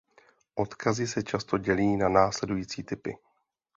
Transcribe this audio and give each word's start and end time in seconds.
Odkazy 0.55 1.07
se 1.07 1.23
často 1.23 1.57
dělí 1.57 1.97
na 1.97 2.09
následující 2.09 2.83
typy. 2.83 3.15